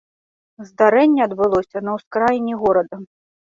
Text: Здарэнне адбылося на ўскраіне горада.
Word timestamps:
Здарэнне 0.69 1.21
адбылося 1.27 1.83
на 1.85 1.91
ўскраіне 1.99 2.53
горада. 2.65 2.95